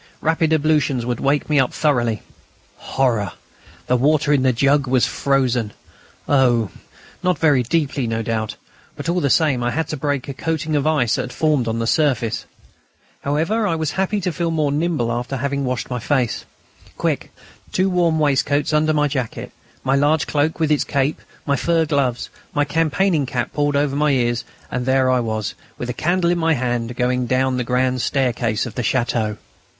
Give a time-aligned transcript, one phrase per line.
[0.21, 2.23] Rapid ablutions would wake me up thoroughly.
[2.77, 3.33] Horror!
[3.85, 5.73] The water in the jug was frozen.
[6.27, 6.71] Oh!
[7.21, 8.55] not very deeply, no doubt;
[8.95, 11.67] but all the same I had to break a coating of ice that had formed
[11.67, 12.45] on the surface.
[13.23, 16.45] However, I was happy to feel more nimble after having washed my face.
[16.97, 17.31] Quick!
[17.71, 19.51] Two warm waistcoats under my jacket,
[19.83, 24.09] my large cloak with its cape, my fur gloves, my campaigning cap pulled over my
[24.09, 28.01] ears, and there I was, with a candle in my hand, going down the grand
[28.01, 29.37] staircase of the château.